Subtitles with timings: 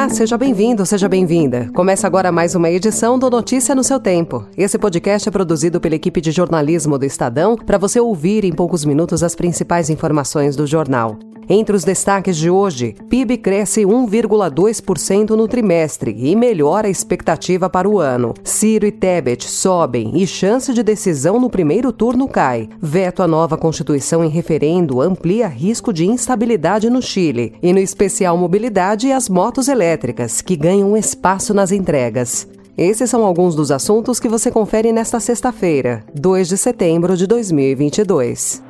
[0.00, 1.68] Olá, seja bem-vindo, seja bem-vinda.
[1.74, 4.46] Começa agora mais uma edição do Notícia no seu Tempo.
[4.56, 8.82] Esse podcast é produzido pela equipe de jornalismo do Estadão para você ouvir em poucos
[8.82, 11.18] minutos as principais informações do jornal.
[11.52, 17.88] Entre os destaques de hoje, PIB cresce 1,2% no trimestre e melhora a expectativa para
[17.88, 18.34] o ano.
[18.44, 22.68] Ciro e Tebet sobem e chance de decisão no primeiro turno cai.
[22.80, 27.54] Veto à nova Constituição em referendo amplia risco de instabilidade no Chile.
[27.60, 32.46] E no especial mobilidade, as motos elétricas, que ganham espaço nas entregas.
[32.78, 38.69] Esses são alguns dos assuntos que você confere nesta sexta-feira, 2 de setembro de 2022.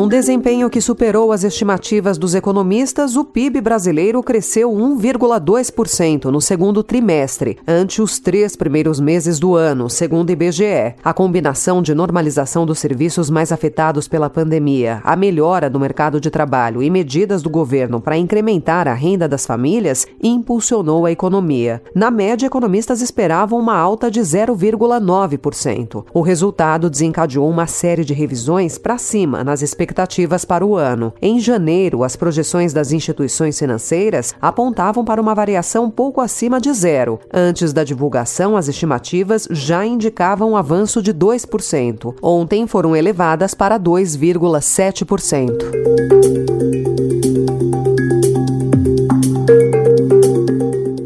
[0.00, 6.82] Num desempenho que superou as estimativas dos economistas, o PIB brasileiro cresceu 1,2% no segundo
[6.82, 10.94] trimestre, ante os três primeiros meses do ano, segundo o IBGE.
[11.04, 16.30] A combinação de normalização dos serviços mais afetados pela pandemia, a melhora do mercado de
[16.30, 21.82] trabalho e medidas do governo para incrementar a renda das famílias impulsionou a economia.
[21.94, 26.06] Na média, economistas esperavam uma alta de 0,9%.
[26.14, 31.12] O resultado desencadeou uma série de revisões para cima nas expectativas expectativas para o ano.
[31.20, 37.18] Em janeiro, as projeções das instituições financeiras apontavam para uma variação pouco acima de zero.
[37.32, 42.14] Antes da divulgação, as estimativas já indicavam um avanço de 2%.
[42.22, 46.59] Ontem foram elevadas para 2,7%.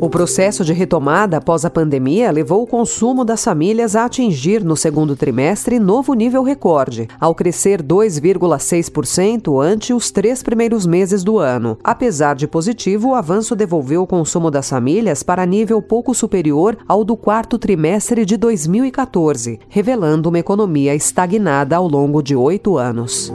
[0.04, 4.76] O processo de retomada após a pandemia levou o consumo das famílias a atingir no
[4.76, 11.78] segundo trimestre novo nível recorde, ao crescer 2,6% ante os três primeiros meses do ano.
[11.82, 17.02] Apesar de positivo, o avanço devolveu o consumo das famílias para nível pouco superior ao
[17.02, 23.32] do quarto trimestre de 2014, revelando uma economia estagnada ao longo de oito anos.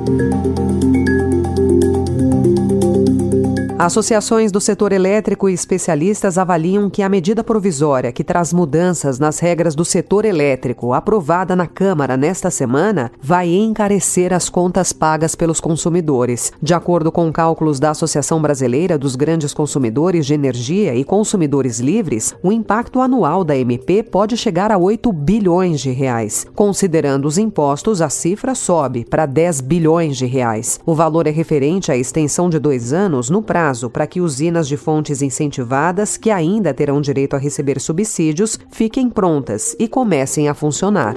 [3.80, 9.40] Associações do setor elétrico e especialistas avaliam que a medida provisória que traz mudanças nas
[9.40, 15.62] regras do setor elétrico, aprovada na Câmara nesta semana, vai encarecer as contas pagas pelos
[15.62, 16.52] consumidores.
[16.62, 22.36] De acordo com cálculos da Associação Brasileira dos Grandes Consumidores de Energia e Consumidores Livres,
[22.44, 26.46] o impacto anual da MP pode chegar a 8 bilhões de reais.
[26.54, 30.82] Considerando os impostos, a cifra sobe para 10 bilhões de reais.
[30.86, 34.68] O valor é referente à extensão de dois anos no prazo prazo para que usinas
[34.68, 40.54] de fontes incentivadas, que ainda terão direito a receber subsídios, fiquem prontas e comecem a
[40.56, 41.14] funcionar.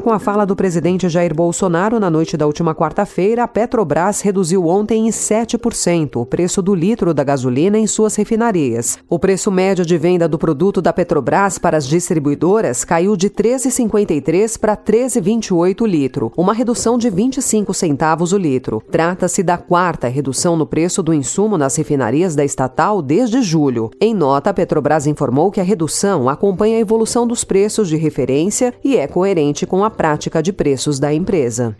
[0.00, 4.66] Com a fala do presidente Jair Bolsonaro na noite da última quarta-feira, a Petrobras reduziu
[4.66, 8.98] ontem em 7% o preço do litro da gasolina em suas refinarias.
[9.08, 14.58] O preço médio de venda do produto da Petrobras para as distribuidoras caiu de 13,53
[14.58, 18.82] para 13,28 o litro, uma redução de 25 centavos o litro.
[18.90, 23.90] Trata-se da quarta redução no preço do insumo nas refinarias da estatal desde julho.
[24.00, 28.72] Em nota, a Petrobras informou que a redução acompanha a evolução dos preços de referência
[28.82, 31.76] e é coerente com a prática de preços da empresa.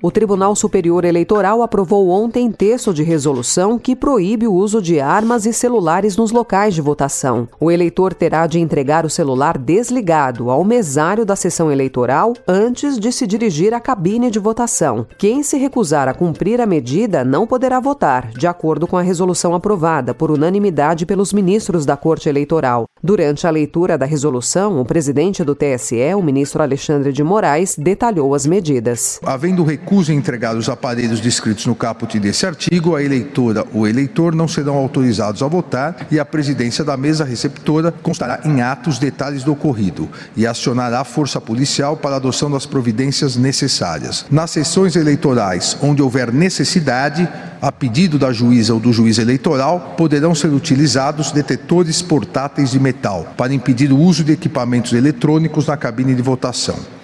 [0.05, 5.45] O Tribunal Superior Eleitoral aprovou ontem texto de resolução que proíbe o uso de armas
[5.45, 7.47] e celulares nos locais de votação.
[7.57, 13.13] O eleitor terá de entregar o celular desligado ao mesário da sessão eleitoral antes de
[13.13, 15.07] se dirigir à cabine de votação.
[15.17, 19.55] Quem se recusar a cumprir a medida não poderá votar, de acordo com a resolução
[19.55, 22.83] aprovada por unanimidade pelos ministros da Corte Eleitoral.
[23.01, 28.35] Durante a leitura da resolução, o presidente do TSE, o ministro Alexandre de Moraes, detalhou
[28.35, 29.19] as medidas.
[29.23, 33.87] Havendo recurso recusa em entregar os aparelhos descritos no caput desse artigo, a eleitora ou
[33.87, 38.97] eleitor não serão autorizados a votar e a presidência da mesa receptora constará em atos
[38.97, 44.25] detalhes do ocorrido e acionará a força policial para a adoção das providências necessárias.
[44.31, 47.29] Nas sessões eleitorais onde houver necessidade,
[47.61, 53.31] a pedido da juíza ou do juiz eleitoral, poderão ser utilizados detetores portáteis de metal
[53.37, 57.02] para impedir o uso de equipamentos eletrônicos na cabine de votação.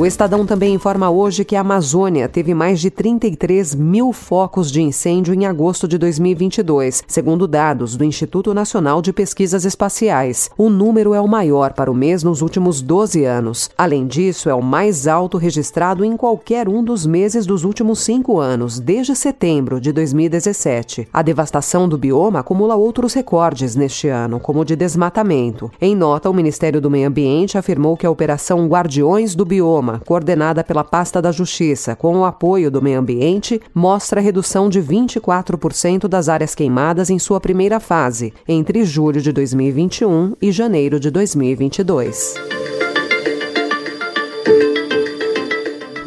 [0.00, 4.80] O Estadão também informa hoje que a Amazônia teve mais de 33 mil focos de
[4.80, 10.48] incêndio em agosto de 2022, segundo dados do Instituto Nacional de Pesquisas Espaciais.
[10.56, 13.68] O número é o maior para o mês nos últimos 12 anos.
[13.76, 18.38] Além disso, é o mais alto registrado em qualquer um dos meses dos últimos cinco
[18.38, 21.08] anos, desde setembro de 2017.
[21.12, 25.70] A devastação do bioma acumula outros recordes neste ano, como o de desmatamento.
[25.78, 30.62] Em nota, o Ministério do Meio Ambiente afirmou que a Operação Guardiões do Bioma coordenada
[30.62, 36.28] pela Pasta da Justiça, com o apoio do meio ambiente, mostra redução de 24% das
[36.28, 42.59] áreas queimadas em sua primeira fase, entre julho de 2021 e janeiro de 2022.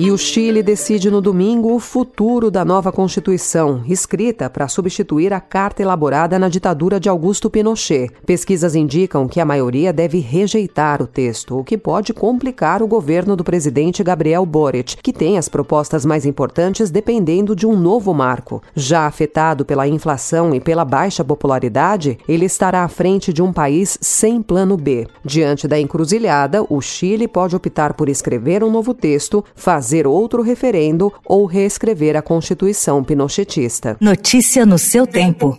[0.04, 5.40] E o Chile decide no domingo o futuro da nova Constituição, escrita para substituir a
[5.40, 8.12] carta elaborada na ditadura de Augusto Pinochet.
[8.26, 13.34] Pesquisas indicam que a maioria deve rejeitar o texto, o que pode complicar o governo
[13.38, 18.62] do presidente Gabriel Boric, que tem as propostas mais importantes dependendo de um novo marco.
[18.76, 23.98] Já afetado pela inflação e pela baixa popularidade, ele estará à frente de um país
[24.02, 25.08] sem plano B.
[25.24, 30.42] Diante da encruzilhada, o Chile pode optar por escrever um novo texto, fazer fazer outro
[30.42, 33.95] referendo ou reescrever a Constituição pinochetista.
[34.01, 35.56] Notícia no seu tempo.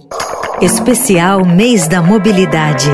[0.60, 2.90] Especial Mês da Mobilidade.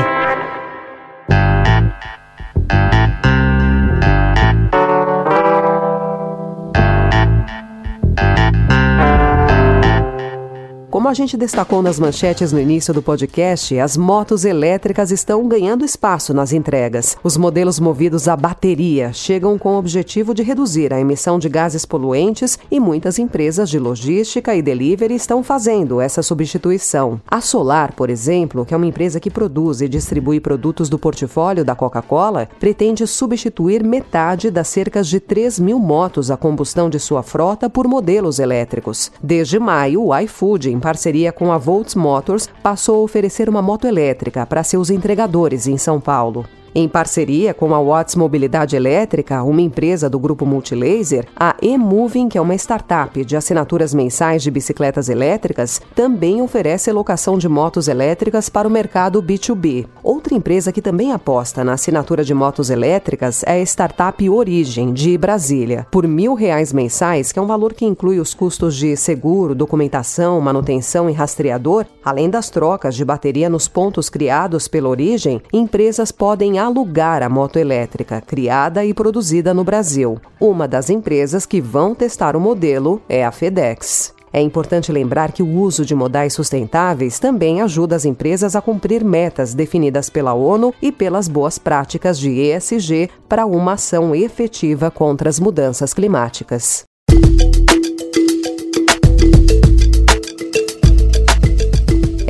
[11.01, 15.83] Como a gente destacou nas manchetes no início do podcast, as motos elétricas estão ganhando
[15.83, 17.17] espaço nas entregas.
[17.23, 21.87] Os modelos movidos a bateria chegam com o objetivo de reduzir a emissão de gases
[21.87, 27.19] poluentes e muitas empresas de logística e delivery estão fazendo essa substituição.
[27.27, 31.65] A Solar, por exemplo, que é uma empresa que produz e distribui produtos do portfólio
[31.65, 37.23] da Coca-Cola, pretende substituir metade das cerca de 3 mil motos a combustão de sua
[37.23, 39.11] frota por modelos elétricos.
[39.23, 43.87] Desde maio, o iFood, em parceria com a Volts Motors, passou a oferecer uma moto
[43.87, 46.45] elétrica para seus entregadores em São Paulo.
[46.73, 52.37] Em parceria com a Watts Mobilidade Elétrica, uma empresa do grupo Multilaser, a eMoving, que
[52.37, 58.47] é uma startup de assinaturas mensais de bicicletas elétricas, também oferece locação de motos elétricas
[58.47, 59.85] para o mercado B2B.
[60.01, 65.17] Outra empresa que também aposta na assinatura de motos elétricas é a startup Origem, de
[65.17, 65.85] Brasília.
[65.91, 70.39] Por mil reais mensais, que é um valor que inclui os custos de seguro, documentação,
[70.39, 76.60] manutenção e rastreador, além das trocas de bateria nos pontos criados pela Origem, empresas podem
[76.65, 80.19] alugar a moto elétrica criada e produzida no Brasil.
[80.39, 84.13] Uma das empresas que vão testar o modelo é a FedEx.
[84.33, 89.03] É importante lembrar que o uso de modais sustentáveis também ajuda as empresas a cumprir
[89.03, 95.29] metas definidas pela ONU e pelas boas práticas de ESG para uma ação efetiva contra
[95.29, 96.85] as mudanças climáticas.